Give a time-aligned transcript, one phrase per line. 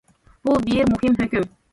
[0.47, 1.45] بۇ بىر مۇھىم ھۆكۈم.